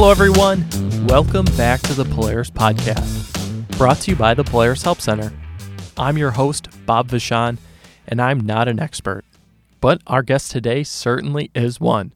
[0.00, 0.64] Hello, everyone.
[1.08, 5.32] Welcome back to the Polaris Podcast, brought to you by the Polaris Help Center.
[5.96, 7.58] I'm your host, Bob Vachon,
[8.06, 9.24] and I'm not an expert,
[9.80, 12.12] but our guest today certainly is one.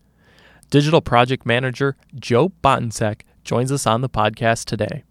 [0.70, 5.02] Digital Project Manager Joe Bottensek joins us on the podcast today.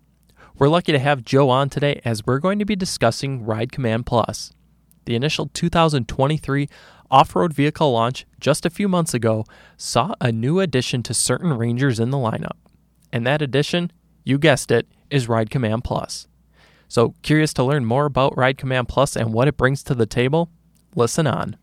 [0.58, 4.06] We're lucky to have Joe on today as we're going to be discussing Ride Command
[4.06, 4.54] Plus.
[5.04, 6.70] The initial 2023
[7.12, 11.54] off road vehicle launch just a few months ago saw a new addition to certain
[11.54, 12.58] Rangers in the lineup.
[13.12, 13.92] And that addition,
[14.24, 16.28] you guessed it, is Ride Command Plus.
[16.88, 20.06] So, curious to learn more about Ride Command Plus and what it brings to the
[20.06, 20.50] table?
[20.96, 21.58] Listen on.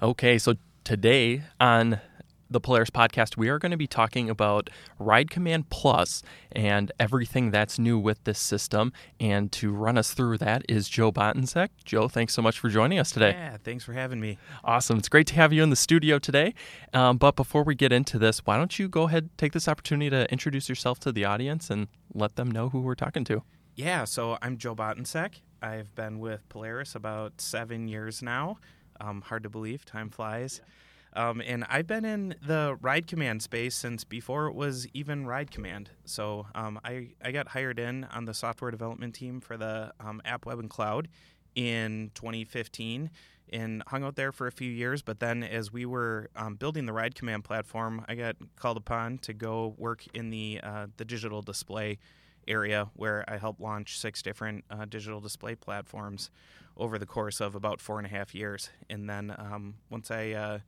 [0.00, 2.00] Okay, so today on
[2.48, 7.50] the Polaris podcast, we are going to be talking about Ride Command Plus and everything
[7.50, 8.92] that's new with this system.
[9.18, 11.68] And to run us through that is Joe Bottensek.
[11.84, 13.30] Joe, thanks so much for joining us today.
[13.30, 14.38] Yeah, thanks for having me.
[14.64, 14.98] Awesome.
[14.98, 16.54] It's great to have you in the studio today.
[16.92, 20.10] Um, but before we get into this, why don't you go ahead take this opportunity
[20.10, 23.42] to introduce yourself to the audience and let them know who we're talking to?
[23.74, 25.42] Yeah, so I'm Joe Bottensek.
[25.60, 28.58] I've been with Polaris about seven years now.
[29.00, 30.60] Um, hard to believe, time flies.
[30.62, 30.72] Yeah.
[31.16, 35.50] Um, and I've been in the Ride Command space since before it was even Ride
[35.50, 35.90] Command.
[36.04, 40.20] So um, I, I got hired in on the software development team for the um,
[40.26, 41.08] app, web, and cloud
[41.54, 43.10] in 2015
[43.50, 45.00] and hung out there for a few years.
[45.00, 49.18] But then, as we were um, building the Ride Command platform, I got called upon
[49.18, 51.98] to go work in the uh, the digital display
[52.46, 56.30] area where I helped launch six different uh, digital display platforms
[56.76, 58.70] over the course of about four and a half years.
[58.90, 60.58] And then um, once I uh,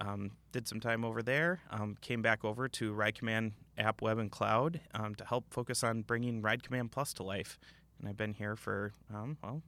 [0.00, 1.60] um, did some time over there.
[1.70, 5.84] Um, came back over to Ride Command app, web, and cloud um, to help focus
[5.84, 7.58] on bringing Ride Command Plus to life.
[7.98, 9.62] And I've been here for um, well,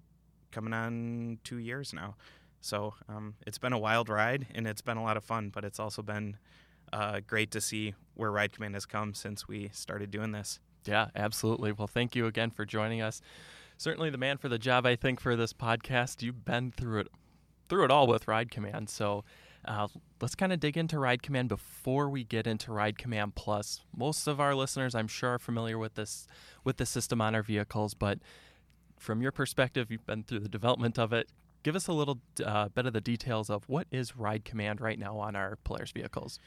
[0.50, 2.16] coming on two years now.
[2.60, 5.50] So um, it's been a wild ride and it's been a lot of fun.
[5.50, 6.36] But it's also been
[6.92, 10.60] uh, great to see where Ride Command has come since we started doing this.
[10.86, 11.72] Yeah, absolutely.
[11.72, 13.20] Well, thank you again for joining us.
[13.76, 16.22] Certainly the man for the job, I think, for this podcast.
[16.22, 17.08] You've been through it,
[17.68, 18.88] through it all with Ride Command.
[18.90, 19.24] So
[19.64, 19.88] uh,
[20.20, 23.80] let's kind of dig into Ride Command before we get into Ride Command Plus.
[23.96, 26.26] Most of our listeners, I'm sure, are familiar with this
[26.64, 28.18] with the system on our vehicles, but
[28.98, 31.28] from your perspective, you've been through the development of it.
[31.62, 34.98] Give us a little uh, bit of the details of what is Ride Command right
[34.98, 36.38] now on our Polaris vehicles.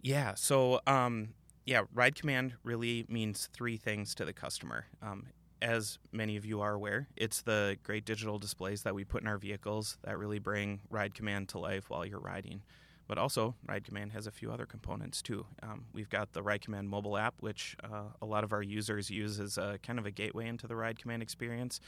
[0.00, 1.30] Yeah, so um,
[1.64, 4.86] yeah, Ride Command really means three things to the customer.
[5.00, 5.26] Um,
[5.62, 9.28] as many of you are aware, it's the great digital displays that we put in
[9.28, 12.62] our vehicles that really bring Ride Command to life while you're riding.
[13.08, 15.46] But also, Ride Command has a few other components too.
[15.62, 19.10] Um, we've got the Ride Command mobile app, which uh, a lot of our users
[19.10, 21.80] use as a, kind of a gateway into the Ride Command experience.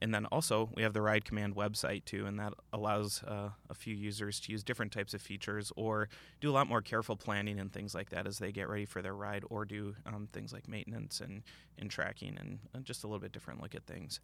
[0.00, 3.74] And then also, we have the Ride Command website too, and that allows uh, a
[3.74, 6.08] few users to use different types of features or
[6.40, 9.00] do a lot more careful planning and things like that as they get ready for
[9.00, 11.42] their ride or do um, things like maintenance and,
[11.78, 14.18] and tracking and, and, just a little bit different look at things.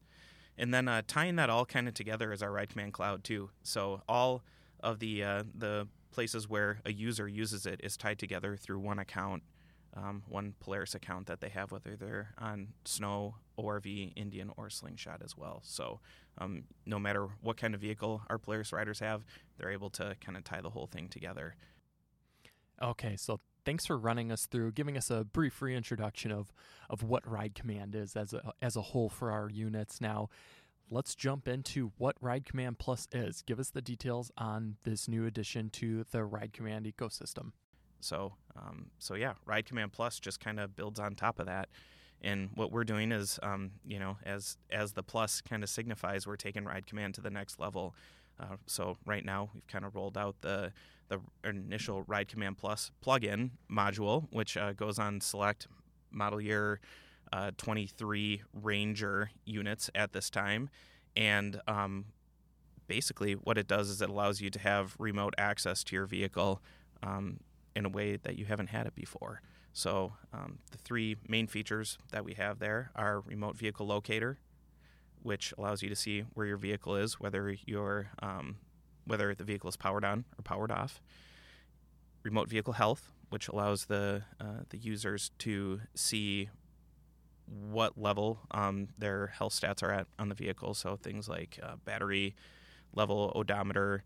[0.57, 3.51] And then uh, tying that all kind of together is our Ride Command Cloud too.
[3.63, 4.43] So all
[4.81, 8.99] of the uh, the places where a user uses it is tied together through one
[8.99, 9.43] account
[9.99, 15.23] um, one Polaris account that they have, whether they're on snow, ORV, Indian, or Slingshot
[15.25, 15.61] as well.
[15.65, 16.01] So,
[16.39, 19.25] um, no matter what kind of vehicle our Polaris riders have,
[19.57, 21.57] they're able to kind of tie the whole thing together.
[22.81, 26.53] Okay, so thanks for running us through, giving us a brief reintroduction of
[26.89, 30.01] of what Ride Command is as a as a whole for our units.
[30.01, 30.29] Now,
[30.91, 33.43] let's jump into what Ride Command Plus is.
[33.43, 37.53] Give us the details on this new addition to the Ride Command ecosystem.
[38.01, 41.69] So, um, so yeah, Ride Command Plus just kind of builds on top of that.
[42.21, 46.27] And what we're doing is, um, you know, as as the plus kind of signifies,
[46.27, 47.95] we're taking Ride Command to the next level.
[48.41, 50.73] Uh, so right now we've kind of rolled out the
[51.09, 55.69] the initial Ride Command Plus plugin module, which uh, goes on select
[56.11, 56.81] model year
[57.33, 60.71] uh, 23 Ranger units at this time,
[61.17, 62.07] and um,
[62.89, 66.61] basically what it does is it allows you to have remote access to your vehicle
[67.03, 67.39] um,
[67.79, 69.41] in a way that you haven't had it before.
[69.73, 74.39] So um, the three main features that we have there are remote vehicle locator,
[75.23, 78.57] which allows you to see where your vehicle is, whether your um,
[79.07, 81.01] whether the vehicle is powered on or powered off.
[82.25, 86.51] Remote vehicle health, which allows the uh, the users to see
[87.47, 90.75] what level um, their health stats are at on the vehicle.
[90.75, 92.35] So things like uh, battery
[92.93, 94.03] level, odometer,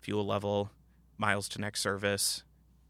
[0.00, 0.70] fuel level,
[1.18, 2.44] miles to next service,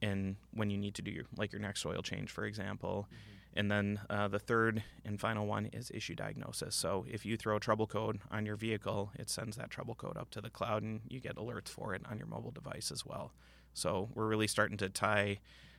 [0.07, 3.07] in when you need to do your like your next oil change, for example.
[3.07, 3.59] Mm-hmm.
[3.59, 6.77] And then uh, the third and final one is issue diagnosis.
[6.77, 10.19] So if you throw a trouble code on your vehicle, it sends that trouble code
[10.19, 13.07] up to the cloud, and you get alerts for it on your mobile device as
[13.07, 13.33] well.
[13.73, 15.39] So we're really starting to tie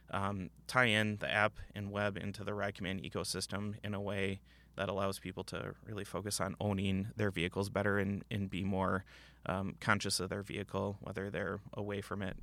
[0.10, 4.40] um, tie in the app and web into the Ride Command ecosystem in a way
[4.76, 9.04] that allows people to really focus on owning their vehicles better and, and be more
[9.46, 12.38] um, conscious of their vehicle, whether they're away from it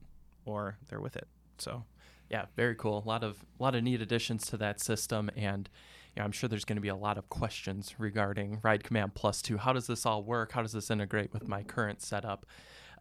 [0.44, 1.26] or they're with it.
[1.58, 1.84] So,
[2.30, 3.02] yeah, very cool.
[3.04, 5.68] A lot of a lot of neat additions to that system, and
[6.14, 9.14] you know, I'm sure there's going to be a lot of questions regarding Ride Command
[9.14, 9.58] Plus too.
[9.58, 10.52] How does this all work?
[10.52, 12.46] How does this integrate with my current setup?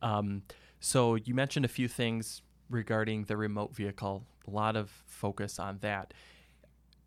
[0.01, 0.43] Um,
[0.79, 4.25] so you mentioned a few things regarding the remote vehicle.
[4.47, 6.13] A lot of focus on that.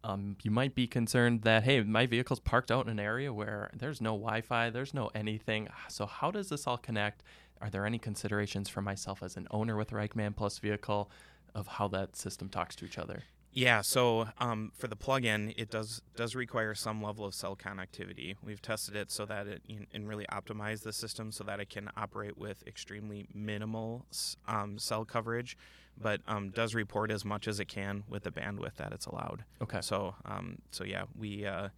[0.04, 3.70] Um, you might be concerned that hey, my vehicle's parked out in an area where
[3.76, 5.68] there's no Wi-Fi, there's no anything.
[5.88, 7.24] So how does this all connect?
[7.60, 11.10] Are there any considerations for myself as an owner with Ride Command Plus vehicle
[11.56, 13.22] of how that system talks to each other?
[13.52, 18.36] Yeah, so um, for the plug-in, it does does require some level of cell connectivity.
[18.44, 19.62] We've tested it so that it
[19.94, 24.04] and really optimize the system so that it can operate with extremely minimal
[24.46, 25.56] um, cell coverage,
[25.96, 29.42] but um, does report as much as it can with the bandwidth that it's allowed.
[29.62, 29.80] Okay.
[29.80, 31.70] So um, so yeah, we uh,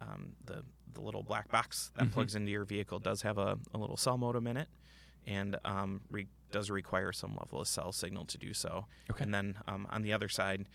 [0.00, 2.12] um, the the little black box that mm-hmm.
[2.12, 4.68] plugs into your vehicle does have a, a little cell modem in it,
[5.26, 8.86] and um, re- does require some level of cell signal to do so.
[9.10, 9.24] Okay.
[9.24, 10.66] And then on the other side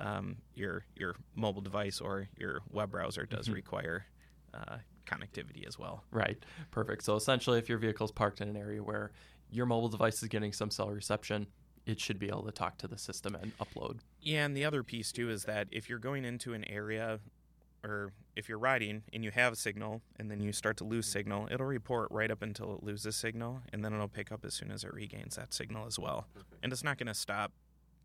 [0.00, 3.54] um, your your mobile device or your web browser does mm-hmm.
[3.54, 4.06] require
[4.54, 4.76] uh,
[5.06, 6.04] connectivity as well.
[6.10, 6.38] Right.
[6.70, 7.04] Perfect.
[7.04, 9.12] So essentially, if your vehicle is parked in an area where
[9.50, 11.46] your mobile device is getting some cell reception,
[11.86, 14.00] it should be able to talk to the system and upload.
[14.20, 17.20] Yeah, and the other piece too is that if you're going into an area
[17.88, 21.06] or if you're riding and you have a signal and then you start to lose
[21.06, 24.54] signal, it'll report right up until it loses signal and then it'll pick up as
[24.54, 26.26] soon as it regains that signal as well.
[26.62, 27.52] And it's not going to stop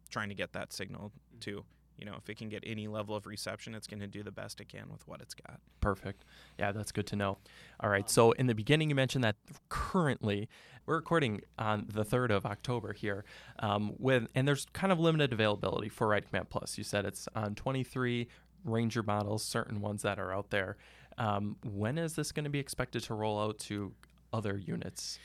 [0.09, 1.65] trying to get that signal too
[1.97, 4.31] you know, if it can get any level of reception, it's going to do the
[4.31, 5.59] best it can with what it's got.
[5.80, 6.25] Perfect.
[6.57, 7.38] Yeah, that's good to know.
[7.80, 8.09] All right.
[8.09, 9.35] So in the beginning, you mentioned that
[9.69, 10.50] currently
[10.85, 13.25] we're recording on the 3rd of October here,
[13.59, 16.77] um, with and there's kind of limited availability for Ride Command Plus.
[16.77, 18.27] You said it's on 23
[18.63, 20.77] Ranger models, certain ones that are out there.
[21.18, 23.94] Um, when is this going to be expected to roll out to
[24.31, 25.19] other units?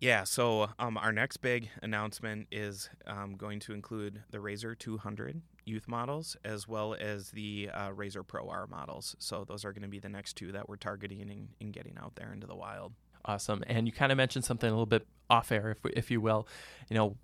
[0.00, 5.42] Yeah, so um, our next big announcement is um, going to include the RZR 200
[5.64, 9.16] youth models as well as the uh, RZR Pro R models.
[9.18, 11.98] So those are going to be the next two that we're targeting and, and getting
[12.00, 12.92] out there into the wild.
[13.24, 13.64] Awesome.
[13.66, 16.46] And you kind of mentioned something a little bit off air, if, if you will.
[16.88, 17.16] You know,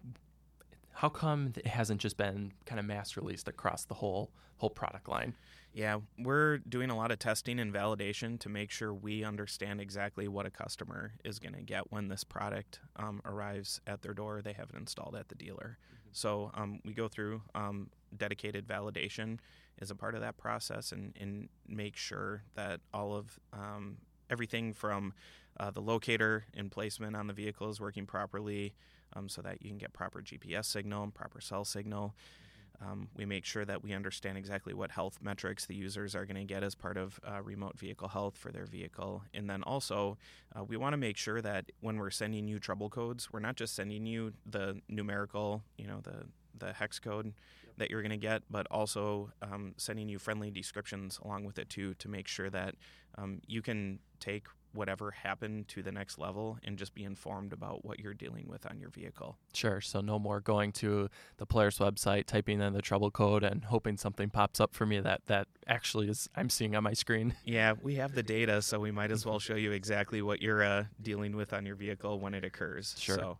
[0.94, 5.08] how come it hasn't just been kind of mass released across the whole whole product
[5.08, 5.34] line?
[5.72, 10.28] Yeah, we're doing a lot of testing and validation to make sure we understand exactly
[10.28, 14.40] what a customer is going to get when this product um, arrives at their door.
[14.40, 15.78] They have it installed at the dealer.
[15.82, 16.08] Mm-hmm.
[16.12, 19.38] So um, we go through um, dedicated validation
[19.80, 23.96] as a part of that process and, and make sure that all of um,
[24.30, 25.12] everything from
[25.58, 28.74] uh, the locator and placement on the vehicle is working properly
[29.14, 32.14] um, so that you can get proper GPS signal and proper cell signal.
[32.80, 36.36] Um, we make sure that we understand exactly what health metrics the users are going
[36.36, 39.22] to get as part of uh, remote vehicle health for their vehicle.
[39.32, 40.18] And then also,
[40.54, 43.56] uh, we want to make sure that when we're sending you trouble codes, we're not
[43.56, 46.26] just sending you the numerical, you know, the,
[46.58, 47.74] the hex code yep.
[47.78, 51.70] that you're going to get, but also um, sending you friendly descriptions along with it
[51.70, 52.74] too to make sure that
[53.16, 57.84] um, you can take whatever happened to the next level and just be informed about
[57.84, 59.38] what you're dealing with on your vehicle.
[59.52, 59.80] Sure.
[59.80, 63.96] So no more going to the player's website, typing in the trouble code and hoping
[63.96, 67.34] something pops up for me that that actually is I'm seeing on my screen.
[67.44, 70.64] Yeah, we have the data, so we might as well show you exactly what you're
[70.64, 72.96] uh, dealing with on your vehicle when it occurs.
[72.98, 73.16] Sure.
[73.16, 73.38] So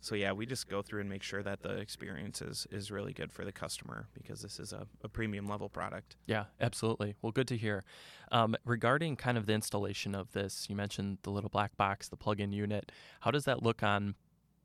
[0.00, 3.12] so yeah, we just go through and make sure that the experience is, is really
[3.12, 6.16] good for the customer because this is a, a premium level product.
[6.26, 7.16] Yeah, absolutely.
[7.20, 7.84] Well, good to hear.
[8.32, 12.16] Um, regarding kind of the installation of this, you mentioned the little black box, the
[12.16, 12.90] plug-in unit.
[13.20, 14.14] How does that look on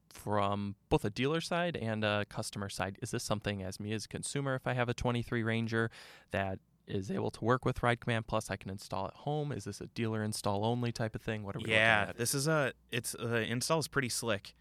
[0.10, 2.98] from both a dealer side and a customer side?
[3.01, 5.92] Is this something as me as a consumer, if I have a 23 Ranger
[6.32, 9.51] that is able to work with Ride Command Plus, I can install at home.
[9.51, 11.44] Is this a dealer install only type of thing?
[11.44, 11.72] What are we?
[11.72, 14.54] Yeah, this is a it's the install is pretty slick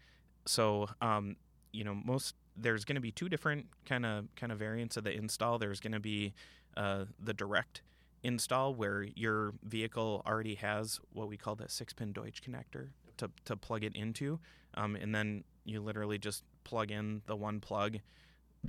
[0.45, 1.35] so um,
[1.71, 5.03] you know most there's going to be two different kind of kind of variants of
[5.03, 5.59] the install.
[5.59, 6.33] There's going to be
[6.77, 7.81] uh, the direct
[8.23, 13.29] install where your vehicle already has what we call the six pin Deutsch connector to,
[13.45, 14.39] to plug it into.
[14.73, 17.99] Um, and then you literally just plug in the one plug,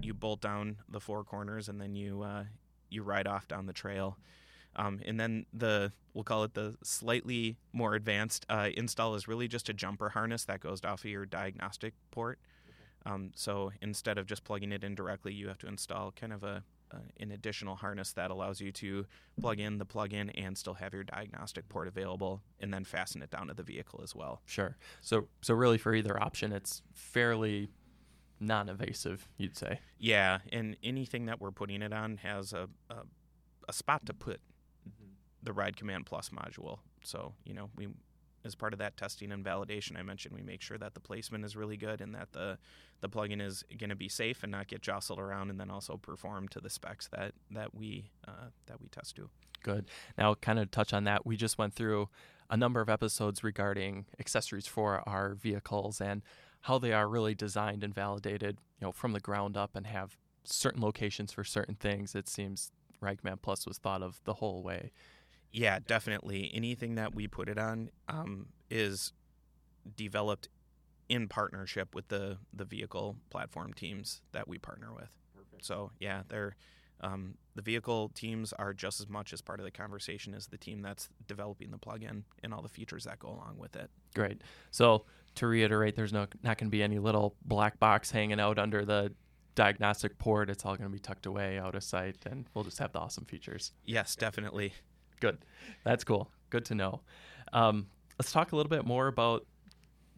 [0.01, 2.45] you bolt down the four corners, and then you, uh,
[2.91, 4.19] you ride off down the trail.
[4.77, 9.49] Um, and then the we'll call it the slightly more advanced uh, install is really
[9.49, 12.39] just a jumper harness that goes off of your diagnostic port.
[13.05, 16.43] Um, so instead of just plugging it in directly, you have to install kind of
[16.43, 19.07] a, uh, an additional harness that allows you to
[19.41, 23.31] plug in the plug-in and still have your diagnostic port available, and then fasten it
[23.31, 24.43] down to the vehicle as well.
[24.45, 24.77] Sure.
[25.01, 27.69] So so really for either option, it's fairly
[28.41, 29.81] non-invasive, you'd say.
[29.99, 32.97] Yeah, and anything that we're putting it on has a a,
[33.69, 34.41] a spot to put
[35.47, 36.81] the Ride Command Plus module.
[37.03, 37.89] So you know we.
[38.45, 41.45] As part of that testing and validation, I mentioned we make sure that the placement
[41.45, 42.59] is really good and that the
[43.01, 45.97] the plugin is going to be safe and not get jostled around, and then also
[45.97, 49.29] perform to the specs that that we uh, that we test to.
[49.65, 49.87] Good.
[50.17, 51.27] Now, kind of touch on that.
[51.27, 52.09] We just went through
[52.49, 56.23] a number of episodes regarding accessories for our vehicles and
[56.61, 60.17] how they are really designed and validated, you know, from the ground up and have
[60.45, 62.15] certain locations for certain things.
[62.15, 64.93] It seems Ride Command Plus was thought of the whole way.
[65.57, 66.51] Yeah, definitely.
[66.53, 69.15] Anything that we put it on um, is
[69.97, 70.51] developed
[71.09, 75.17] in partnership with the the vehicle platform teams that we partner with.
[75.35, 75.65] Perfect.
[75.65, 76.57] So yeah, they're
[77.01, 80.59] um, the vehicle teams are just as much as part of the conversation as the
[80.59, 83.91] team that's developing the plugin and all the features that go along with it.
[84.15, 84.43] Great.
[84.71, 85.05] So
[85.37, 88.85] to reiterate, there's no not going to be any little black box hanging out under
[88.85, 89.13] the
[89.55, 90.51] diagnostic port.
[90.51, 92.99] It's all going to be tucked away, out of sight, and we'll just have the
[92.99, 93.73] awesome features.
[93.87, 94.75] Yes, definitely.
[95.21, 95.39] Good.
[95.85, 96.31] That's cool.
[96.51, 97.01] Good to know.
[97.53, 97.87] Um,
[98.19, 99.47] let's talk a little bit more about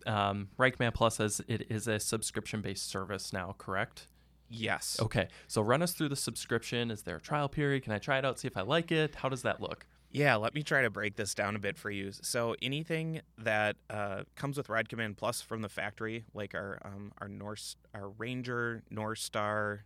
[0.06, 4.08] um, Ride Plus as it is a subscription based service now, correct?
[4.48, 4.98] Yes.
[5.00, 5.28] Okay.
[5.46, 6.90] So run us through the subscription.
[6.90, 7.84] Is there a trial period?
[7.84, 9.16] Can I try it out, see if I like it?
[9.16, 9.86] How does that look?
[10.10, 12.12] Yeah, let me try to break this down a bit for you.
[12.12, 17.12] So anything that uh, comes with Ride Command Plus from the factory, like our um,
[17.18, 19.84] our North, our Ranger, North Star,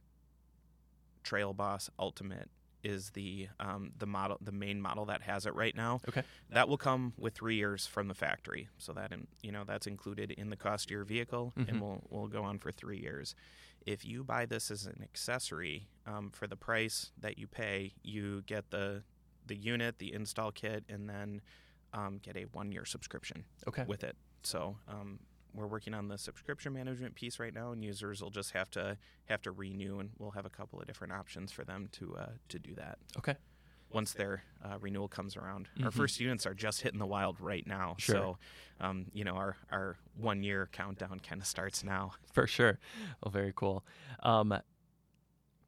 [1.24, 2.48] Trail Boss Ultimate,
[2.84, 6.00] is the um, the model, the main model that has it right now.
[6.08, 6.22] Okay.
[6.50, 9.86] That will come with three years from the factory, so that in, you know that's
[9.86, 11.68] included in the cost of your vehicle, Mhm.
[11.68, 13.34] and will will go on for three years.
[13.86, 18.42] If you buy this as an accessory um, for the price that you pay, you
[18.42, 19.02] get the
[19.46, 21.40] the unit, the install kit, and then
[21.92, 23.84] um, get a one year subscription Okay.
[23.86, 24.16] with it.
[24.44, 25.18] So um,
[25.54, 28.96] we're working on the subscription management piece right now, and users will just have to
[29.26, 32.26] have to renew, and we'll have a couple of different options for them to uh,
[32.48, 33.36] to do that Okay.
[33.90, 35.68] once their uh, renewal comes around.
[35.82, 35.94] Our Mhm.
[35.94, 38.14] first units are just hitting the wild right now, Sure.
[38.16, 38.38] so
[38.80, 42.12] um, you know our our one year countdown kind of starts now.
[42.32, 42.78] For sure.
[43.22, 43.84] Well, very cool.
[44.20, 44.54] Um,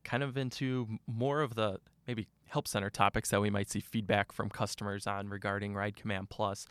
[0.05, 4.33] kind of into more of the maybe help center topics that we might see feedback
[4.33, 6.67] from customers on regarding Ride Command Plus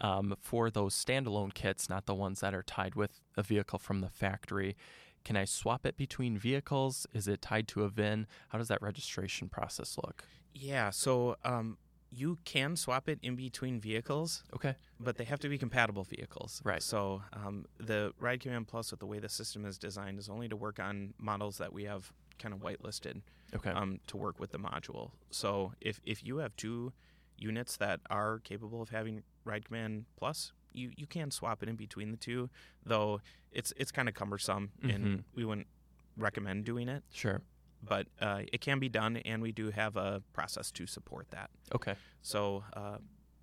[0.00, 4.00] um, for those standalone kits, not the ones that are tied with a vehicle from
[4.00, 4.76] the factory.
[5.24, 7.06] Can I swap it between vehicles?
[7.12, 8.26] Is it tied to a VIN?
[8.48, 10.24] How does that registration process look?
[10.54, 11.76] Yeah, so um,
[12.10, 14.74] you can swap it in between vehicles, Okay.
[14.98, 16.62] but they have to be compatible vehicles.
[16.64, 16.82] Right.
[16.82, 20.48] So um, the Ride Command Plus, with the way the system is designed, is only
[20.48, 23.22] to work on models that we have kind of whitelisted
[23.54, 23.70] Okay.
[23.70, 25.12] um, to work with the module.
[25.30, 26.92] So if if you have two
[27.36, 31.76] units that are capable of having Ride Command Plus, you, you can swap it in
[31.76, 32.50] between the two,
[32.84, 33.20] though
[33.52, 34.94] it's it's kind of cumbersome Mhm.
[34.94, 35.68] and we wouldn't
[36.16, 37.02] recommend doing it.
[37.12, 37.40] sure.
[37.80, 41.48] But uh, it can be done, and we do have a process to support that.
[41.72, 41.94] Okay.
[42.22, 42.98] So uh,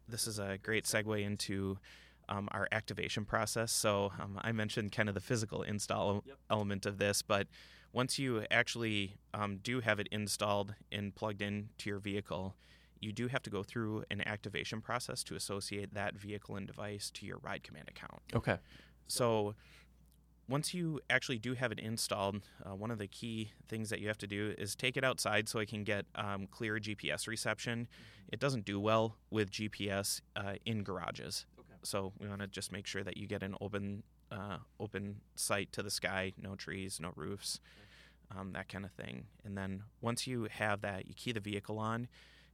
[0.10, 1.78] this is a great segue into
[2.28, 3.72] um, our activation process.
[3.72, 6.38] So um, I mentioned kind of the physical install Yep.
[6.50, 7.48] element of this, but
[7.96, 12.54] once you actually um, do have it installed and plugged in to your vehicle,
[13.00, 17.10] you do have to go through an activation process to associate that vehicle and device
[17.10, 18.22] to your Ride Command account.
[18.36, 18.58] Okay.
[19.08, 19.56] So
[20.50, 24.10] once you actually do have it installed, uh, one of the key things that you
[24.10, 27.88] have to do is take it outside so it can get um, clear GPS reception.
[28.28, 31.46] It doesn't do well with GPS uh, in garages.
[31.58, 31.78] Okay.
[31.84, 35.72] So we want to just make sure that you get an open uh, open sight
[35.72, 37.60] to the sky, no trees, no roofs,
[38.36, 39.26] um, that kind of thing.
[39.44, 42.08] And then once you have that, you key the vehicle on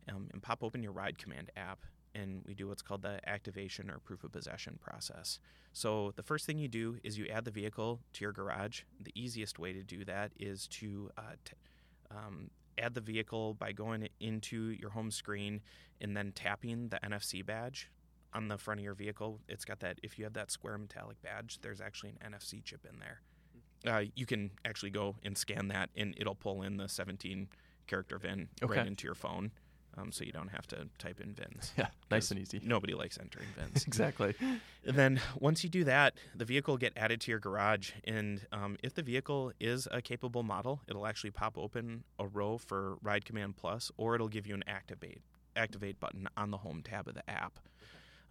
[0.10, 1.80] um, and pop open your Ride Command app,
[2.14, 5.40] and we do what's called the activation or proof of possession process.
[5.74, 8.82] So the first thing you do is you add the vehicle to your garage.
[9.00, 11.54] The easiest way to do that is to uh, t-
[12.10, 15.62] um, add the vehicle by going into your home screen
[16.02, 17.90] and then tapping the NFC badge
[18.34, 19.40] on the front of your vehicle.
[19.48, 20.00] It's got that.
[20.04, 23.22] If you have that square metallic badge, there's actually an NFC chip in there.
[23.86, 27.48] Uh, you can actually go and scan that, and it'll pull in the 17
[27.88, 28.78] character VIN Okay.
[28.78, 29.52] right into your phone,
[29.98, 31.72] um, so you don't have to type in VINs.
[31.78, 31.88] Yeah.
[32.10, 32.62] Nice and easy.
[32.64, 33.84] Nobody likes entering VINs.
[33.88, 34.36] exactly.
[34.86, 38.46] And then once you do that, the vehicle will get added to your garage, and
[38.52, 42.98] um, if the vehicle is a capable model, it'll actually pop open a row for
[43.02, 45.22] Ride Command Plus, or it'll give you an activate
[45.56, 47.60] activate button on the home tab of the app.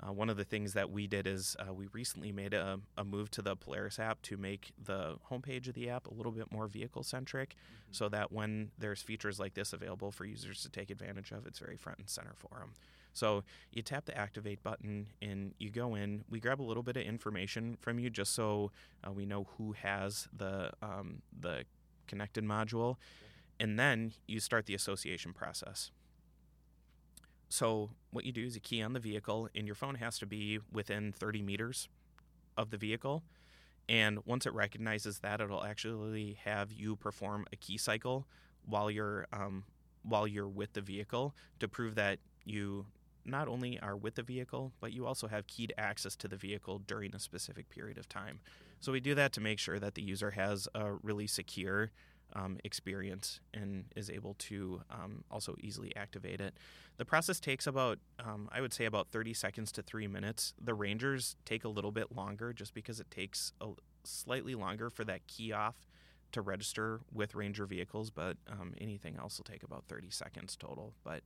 [0.02, 3.04] Uh, one of the things that we did is uh, we recently made a, a,
[3.04, 6.50] move to the Polaris app to make the homepage of the app a little bit
[6.50, 7.92] more vehicle centric mm-hmm.
[7.92, 11.58] so that when there's features like this available for users to take advantage of, it's
[11.58, 12.72] very front and center for them.
[13.12, 13.42] So
[13.72, 16.24] you tap the activate button and you go in.
[16.30, 18.70] We grab a little bit of information from you just so
[19.06, 21.64] uh, we know who has the um, the
[22.06, 22.96] connected module,
[23.58, 25.90] and then you start the association process.
[27.50, 30.26] So what you do is you key on the vehicle, and your phone has to
[30.26, 31.88] be within 30 meters
[32.56, 33.24] of the vehicle.
[33.88, 38.26] And once it recognizes that, it'll actually have you perform a key cycle
[38.64, 39.64] while you're um,
[40.02, 42.86] while you're with the vehicle to prove that you
[43.24, 46.78] not only are with the vehicle, but you also have keyed access to the vehicle
[46.78, 48.40] during a specific period of time.
[48.78, 51.90] So we do that to make sure that the user has a really secure
[52.34, 56.54] um, experience and is able to um, also easily activate it.
[56.96, 60.54] The process takes about, um, I would say, about 30 seconds to three minutes.
[60.62, 63.68] The Rangers take a little bit longer just because it takes a
[64.04, 65.86] slightly longer for that key off
[66.32, 70.94] to register with Ranger vehicles, but um, anything else will take about 30 seconds total.
[71.04, 71.22] But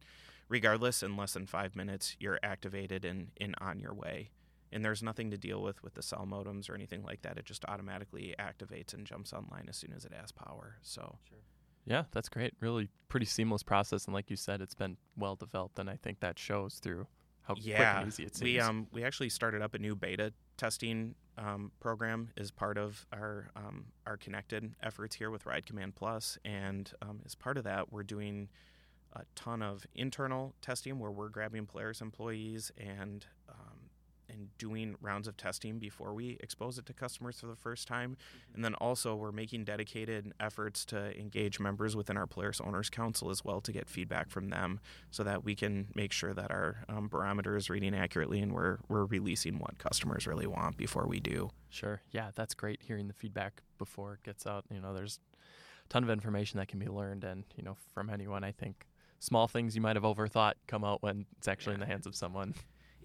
[0.49, 4.30] regardless, in less than five minutes, you're activated and, and on your way.
[4.75, 7.38] And there's nothing to deal with with the cell modems or anything like that.
[7.38, 10.76] It just automatically activates and jumps online as soon as it has power.
[10.83, 11.38] So, sure.
[11.87, 12.54] yeah, that's great.
[12.61, 14.04] Really pretty seamless process.
[14.07, 15.78] And like you said, it's been well developed.
[15.78, 17.07] And I think that shows through
[17.45, 18.45] how yeah, quick and easy it seems.
[18.45, 23.07] We, um, we actually started up a new beta testing um, program as part of
[23.12, 27.64] our um, our connected efforts here with Ride Command Plus, and um, as part of
[27.64, 28.49] that, we're doing
[29.14, 33.26] a ton of internal testing where we're grabbing Polaris employees and
[34.28, 38.12] and doing rounds of testing before we expose it to customers for the first time.
[38.12, 38.54] Mm-hmm.
[38.54, 43.31] And then also we're making dedicated efforts to engage members within our Polaris Owners Council
[43.31, 46.85] as well to get feedback from them so that we can make sure that our
[46.88, 51.21] um, barometer is reading accurately and we're, we're releasing what customers really want before we
[51.21, 51.50] do.
[51.71, 52.02] Sure.
[52.11, 54.64] Yeah, that's great hearing the feedback before it gets out.
[54.71, 55.19] You know, there's
[55.85, 58.87] a ton of information that can be learned and, you know, from anyone, I think
[59.19, 61.75] small things you might have overthought come out when it's actually yeah.
[61.76, 62.55] in the hands of someone.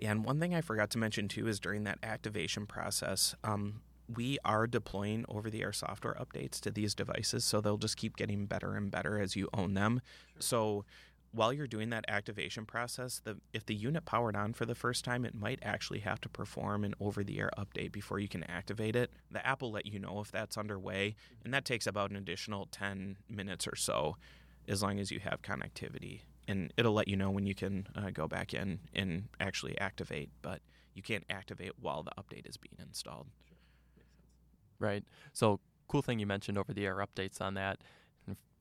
[0.01, 3.81] And one thing I forgot to mention too is during that activation process, um,
[4.13, 8.17] we are deploying over the air software updates to these devices, so they'll just keep
[8.17, 10.01] getting better and better as you own them.
[10.33, 10.41] Sure.
[10.41, 10.85] So
[11.31, 15.05] while you're doing that activation process, the, if the unit powered on for the first
[15.05, 18.43] time, it might actually have to perform an over the air update before you can
[18.45, 19.11] activate it.
[19.29, 22.67] The app will let you know if that's underway, and that takes about an additional
[22.71, 24.17] 10 minutes or so
[24.67, 26.21] as long as you have connectivity.
[26.49, 30.31] And it'll let you know when you can uh, go back in and actually activate,
[30.41, 30.61] but
[30.95, 33.27] you can't activate while the update is being installed.
[34.79, 35.03] Right.
[35.31, 37.77] So, cool thing you mentioned over the air updates on that.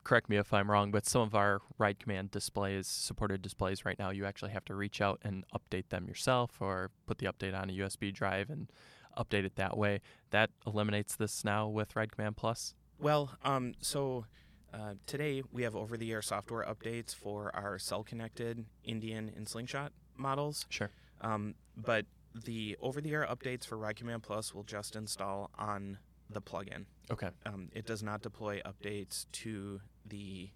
[0.04, 3.98] correct me if I'm wrong, but some of our ride command displays, supported displays right
[3.98, 7.58] now, you actually have to reach out and update them yourself or put the update
[7.58, 8.70] on a USB drive and
[9.18, 10.00] update it that way.
[10.30, 12.74] That eliminates this now with Ride Command Plus?
[12.98, 14.24] Well, um, so
[14.72, 19.48] uh, today, we have over the air software updates for our cell connected Indian and
[19.48, 20.66] Slingshot models.
[20.68, 20.90] Sure.
[21.20, 22.06] Um, but
[22.44, 25.98] the over the air updates for Ride Command Plus will just install on
[26.30, 26.84] the plugin.
[27.10, 27.30] Okay.
[27.46, 30.50] Um, it does not deploy updates to the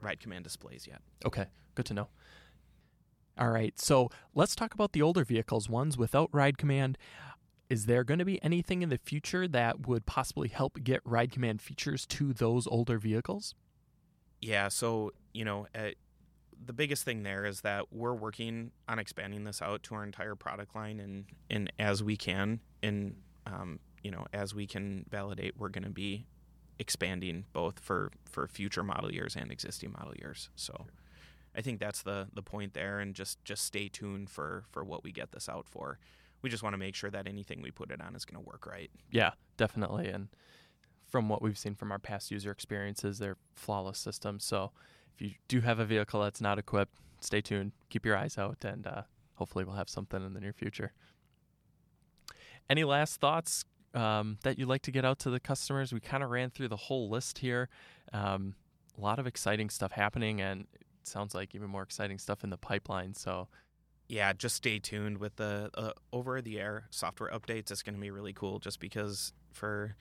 [0.00, 1.00] Ride Command displays yet.
[1.24, 2.08] Okay, good to know.
[3.38, 6.98] All right, so let's talk about the older vehicles, ones without Ride Command.
[7.70, 11.32] Is there going to be anything in the future that would possibly help get Ride
[11.32, 13.54] Command features to those older vehicles?
[14.40, 15.90] Yeah, so, you know, uh,
[16.64, 20.34] the biggest thing there is that we're working on expanding this out to our entire
[20.34, 25.54] product line and, and as we can and um, you know as we can validate
[25.56, 26.26] we're going to be
[26.78, 30.86] expanding both for for future model years and existing model years so sure.
[31.56, 35.02] i think that's the the point there and just just stay tuned for for what
[35.02, 35.98] we get this out for
[36.42, 38.48] we just want to make sure that anything we put it on is going to
[38.48, 38.90] work right.
[39.10, 40.08] Yeah, definitely.
[40.08, 40.28] And
[41.08, 44.44] from what we've seen from our past user experiences, they're flawless systems.
[44.44, 44.72] So
[45.14, 48.64] if you do have a vehicle that's not equipped, stay tuned, keep your eyes out,
[48.64, 49.02] and uh,
[49.34, 50.92] hopefully we'll have something in the near future.
[52.70, 55.92] Any last thoughts um, that you'd like to get out to the customers?
[55.92, 57.68] We kind of ran through the whole list here.
[58.12, 58.54] Um,
[58.96, 62.50] a lot of exciting stuff happening, and it sounds like even more exciting stuff in
[62.50, 63.14] the pipeline.
[63.14, 63.48] So
[64.08, 67.70] yeah, just stay tuned with the uh, over the air software updates.
[67.70, 69.94] It's going to be really cool just because for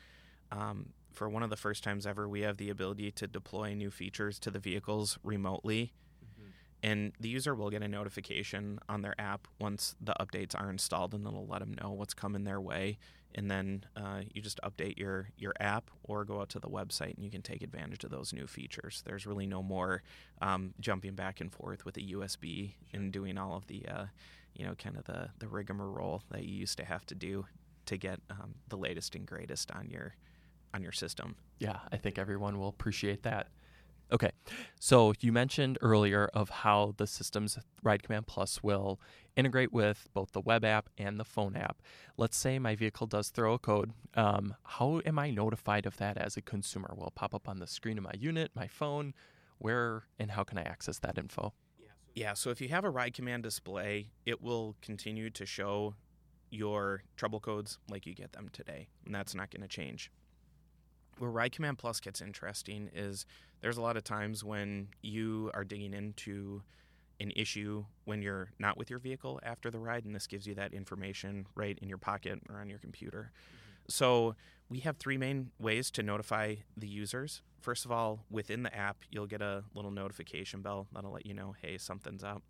[0.52, 3.92] um, for one of the first times ever, we have the ability to deploy new
[3.92, 5.92] features to the vehicles remotely.
[6.24, 6.50] Mm-hmm.
[6.84, 11.14] And the user will get a notification on their app once the updates are installed,
[11.14, 12.98] and it'll let them know what's coming their way.
[13.38, 17.14] And then uh, you just update your your app or go out to the website
[17.16, 19.04] and you can take advantage of those new features.
[19.06, 20.02] There's really no more
[20.42, 24.06] um, jumping back and forth with a USB and doing all of the uh,
[24.56, 27.46] you know kind of the the rigmarole that you used to have to do
[27.86, 30.16] to get um, the latest and greatest on your
[30.74, 31.36] on your system.
[31.60, 33.50] Yeah, I think everyone will appreciate that.
[34.10, 34.32] Okay,
[34.80, 39.02] so you mentioned earlier of how the system's Ride Command Plus will
[39.36, 41.82] integrate with both the web app and the phone app.
[42.16, 43.92] Let's say my vehicle does throw a code.
[44.16, 46.94] Um, how am I notified of that as a consumer?
[46.96, 49.14] Will pop up on the screen of my unit, my phone?
[49.58, 51.54] Where and how can I access that info?
[52.16, 55.94] Yeah, so if you have a Ride Command display, it will continue to show
[56.50, 60.12] your trouble codes like you get them today, and that's not going to change.
[61.20, 63.26] Where Ride Command Plus gets interesting is
[63.62, 66.62] there's a lot of times when you are digging into
[67.20, 70.54] an issue when you're not with your vehicle after the ride, and this gives you
[70.56, 73.32] that information right in your pocket or on your computer.
[73.32, 73.90] Mm-hmm.
[73.90, 74.36] So
[74.70, 77.42] we have three main ways to notify the users.
[77.60, 81.34] First of all, within the app, you'll get a little notification bell that'll let you
[81.34, 82.44] know, hey, something's up.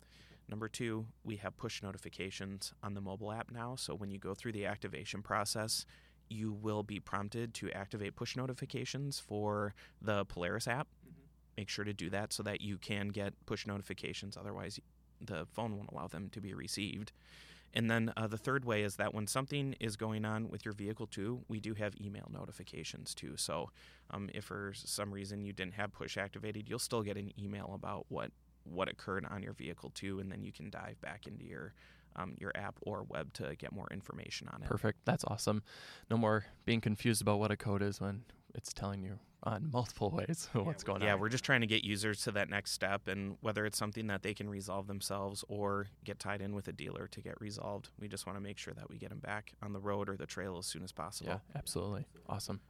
[0.48, 3.76] Number two, we have push notifications on the mobile app now.
[3.76, 5.86] So when you go through the activation process,
[6.30, 10.86] you will be prompted to activate push notifications for the Polaris app.
[10.86, 11.22] Mm-hmm.
[11.58, 14.36] Make sure to do that so that you can get push notifications.
[14.36, 14.80] Otherwise,
[15.20, 17.12] the phone won't allow them to be received.
[17.74, 20.72] And then uh, the third way is that when something is going on with your
[20.72, 23.36] vehicle too, we do have email notifications too.
[23.36, 23.70] So
[24.10, 27.72] um, if for some reason you didn't have push activated, you'll still get an email
[27.74, 28.30] about what
[28.64, 31.72] what occurred on your vehicle too, and then you can dive back into your
[32.18, 34.68] um, your app or web to get more information on it.
[34.68, 35.00] Perfect.
[35.04, 35.62] That's awesome.
[36.10, 40.10] No more being confused about what a code is when it's telling you on multiple
[40.10, 41.16] ways what's going yeah, on.
[41.16, 44.08] Yeah, we're just trying to get users to that next step, and whether it's something
[44.08, 47.90] that they can resolve themselves or get tied in with a dealer to get resolved,
[48.00, 50.16] we just want to make sure that we get them back on the road or
[50.16, 51.30] the trail as soon as possible.
[51.30, 52.06] Yeah, absolutely.
[52.28, 52.60] Awesome.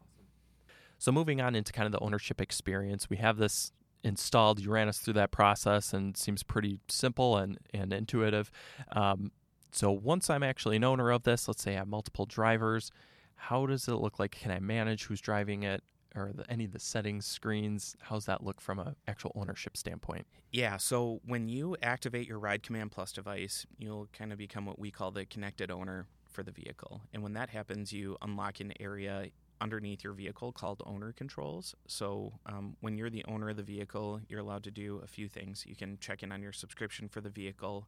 [0.99, 3.73] So moving on into kind of the ownership experience, we have this
[4.05, 4.61] installed.
[4.61, 8.51] You ran us through that process and seems pretty simple and, and intuitive.
[8.93, 9.33] Um,
[9.73, 12.91] so once I'm actually an owner of this, let's say I have multiple drivers,
[13.35, 14.33] how does it look like?
[14.33, 15.83] Can I manage who's driving it?
[16.17, 17.95] Or the, any of the settings screens?
[18.01, 20.27] How's that look from an actual ownership standpoint?
[20.51, 24.79] Yeah, so when you activate your Ride Command Plus device, you'll kind of become what
[24.79, 27.03] we call the connected owner for the vehicle.
[27.13, 29.27] And when that happens, you unlock an area
[29.61, 31.75] underneath your vehicle called owner controls.
[31.87, 35.29] So um, when you're the owner of the vehicle, you're allowed to do a few
[35.29, 35.65] things.
[35.67, 37.87] You can check in on your subscription for the vehicle.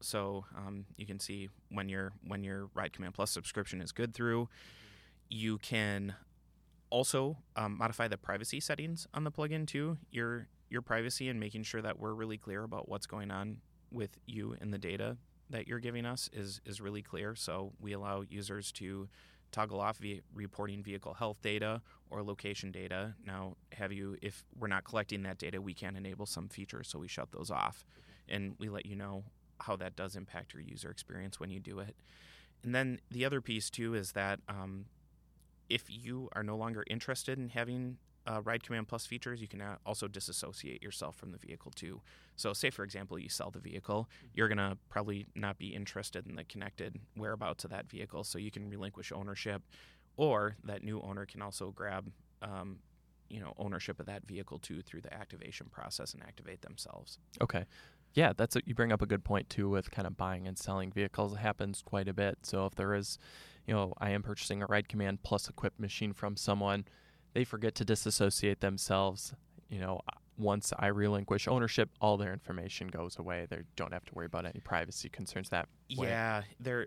[0.00, 4.14] So um, you can see when your when your Ride Command Plus subscription is good
[4.14, 4.48] through.
[5.28, 6.14] You can
[6.90, 9.98] also um, modify the privacy settings on the plugin too.
[10.10, 13.58] Your your privacy and making sure that we're really clear about what's going on
[13.90, 15.16] with you and the data
[15.50, 17.34] that you're giving us is is really clear.
[17.34, 19.08] So we allow users to
[19.52, 21.80] toggle off via reporting vehicle health data
[22.10, 23.14] or location data.
[23.26, 26.98] Now, have you, if we're not collecting that data, we can enable some features, so
[26.98, 27.84] we shut those off.
[28.28, 29.24] And we let you know
[29.60, 31.96] how that does impact your user experience when you do it.
[32.62, 34.86] And then the other piece, too, is that um,
[35.68, 39.62] if you are no longer interested in having uh, Ride Command Plus features, you can
[39.86, 42.00] also disassociate yourself from the vehicle too.
[42.36, 46.36] So, say for example, you sell the vehicle, you're to probably not be interested in
[46.36, 49.62] the connected whereabouts of that vehicle, so you can relinquish ownership,
[50.16, 52.10] or that new owner can also grab,
[52.42, 52.78] um,
[53.30, 57.18] you know, ownership of that vehicle too through the activation process and activate themselves.
[57.40, 57.64] Okay.
[58.14, 60.58] Yeah, that's a, you bring up a good point too with kind of buying and
[60.58, 61.34] selling vehicles.
[61.34, 62.38] It happens quite a bit.
[62.42, 63.18] So if there is,
[63.66, 66.86] you know, I am purchasing a Ride Command Plus equipped machine from someone
[67.34, 69.34] they forget to disassociate themselves.
[69.68, 70.00] You know,
[70.38, 73.46] once I relinquish ownership, all their information goes away.
[73.48, 76.08] They don't have to worry about any privacy concerns that way.
[76.08, 76.86] Yeah, they're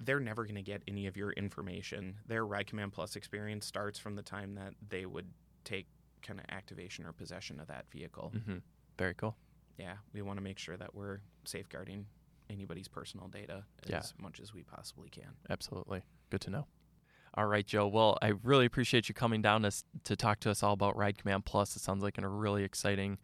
[0.00, 2.16] they're never going to get any of your information.
[2.26, 5.26] Their Ride Command Plus experience starts from the time that they would
[5.64, 5.86] take
[6.22, 8.32] kind of activation or possession of that vehicle.
[8.34, 8.56] Mm-hmm.
[8.98, 9.36] Very cool.
[9.78, 12.06] Yeah, we want to make sure that we're safeguarding
[12.48, 14.02] anybody's personal data as yeah.
[14.18, 15.28] much as we possibly can.
[15.50, 16.02] Absolutely.
[16.30, 16.66] Good to know.
[17.36, 17.86] All right, Joe.
[17.86, 19.72] Well, I really appreciate you coming down to,
[20.04, 21.76] to talk to us all about Ride Command Plus.
[21.76, 23.18] It sounds like a really exciting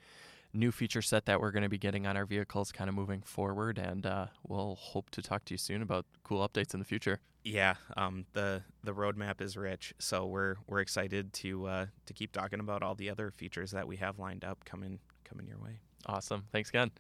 [0.53, 3.22] new feature set that we're going to be getting on our vehicles kind of moving
[3.22, 3.79] forward.
[3.79, 7.20] And uh, we'll hope to talk to you soon about cool updates in the future.
[7.42, 12.31] Yeah, um, the the roadmap is rich, so we're we're excited to uh, to keep
[12.31, 15.81] talking about all the other features that we have lined up coming coming your way.
[16.07, 16.44] Awesome.
[16.53, 16.92] Thanks again.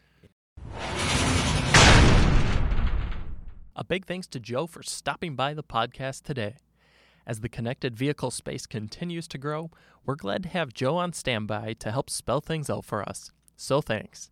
[3.76, 6.56] A big thanks to Joe for stopping by the podcast today.
[7.26, 9.70] As the connected vehicle space continues to grow,
[10.04, 13.30] we're glad to have Joe on standby to help spell things out for us.
[13.56, 14.30] So thanks.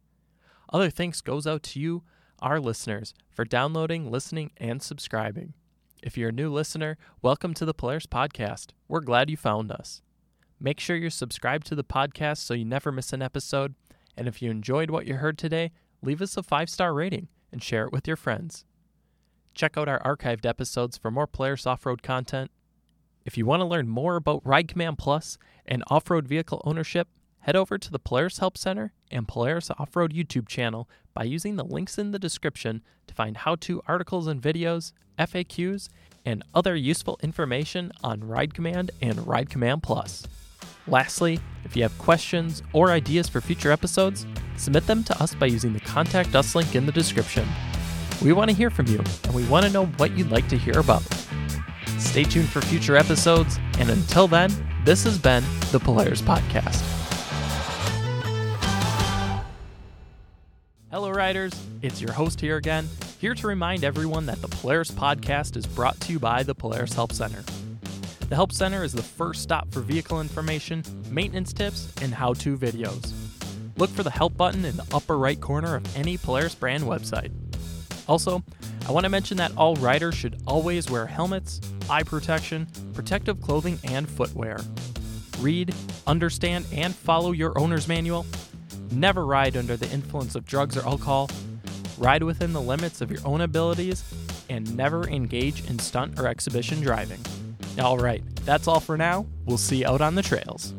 [0.73, 2.03] Other thanks goes out to you,
[2.41, 5.55] our listeners, for downloading, listening, and subscribing.
[6.03, 8.69] If you're a new listener, welcome to the Polaris Podcast.
[8.89, 10.03] We're glad you found us.
[10.59, 13.75] Make sure you're subscribed to the podcast so you never miss an episode.
[14.17, 15.71] And if you enjoyed what you heard today,
[16.03, 18.65] leave us a five star rating and share it with your friends.
[19.55, 22.51] Check out our archived episodes for more Polaris off road content.
[23.25, 27.09] If you want to learn more about Ride Command Plus and off road vehicle ownership,
[27.41, 31.57] head over to the Polaris Help Center and Polaris Off Road YouTube channel by using
[31.57, 35.89] the links in the description to find how to articles and videos, FAQs,
[36.25, 40.27] and other useful information on Ride Command and Ride Command Plus.
[40.87, 45.47] Lastly, if you have questions or ideas for future episodes, submit them to us by
[45.47, 47.47] using the Contact Us link in the description.
[48.23, 50.59] We want to hear from you, and we want to know what you'd like to
[50.59, 51.03] hear about.
[52.01, 54.51] Stay tuned for future episodes, and until then,
[54.85, 56.81] this has been the Polaris Podcast.
[60.91, 61.53] Hello, riders.
[61.83, 62.89] It's your host here again,
[63.21, 66.95] here to remind everyone that the Polaris Podcast is brought to you by the Polaris
[66.95, 67.45] Help Center.
[68.29, 72.57] The Help Center is the first stop for vehicle information, maintenance tips, and how to
[72.57, 73.13] videos.
[73.77, 77.31] Look for the Help button in the upper right corner of any Polaris brand website.
[78.09, 78.43] Also,
[78.91, 83.79] I want to mention that all riders should always wear helmets, eye protection, protective clothing,
[83.85, 84.59] and footwear.
[85.39, 85.73] Read,
[86.09, 88.27] understand, and follow your owner's manual.
[88.91, 91.31] Never ride under the influence of drugs or alcohol.
[91.99, 94.03] Ride within the limits of your own abilities,
[94.49, 97.21] and never engage in stunt or exhibition driving.
[97.79, 99.25] All right, that's all for now.
[99.45, 100.75] We'll see you out on the trails.